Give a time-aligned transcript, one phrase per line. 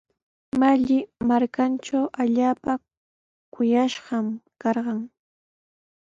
[0.61, 0.99] Malli
[1.31, 2.73] markantraw allaapa
[3.53, 4.17] kuyashqa
[4.61, 4.99] karqan.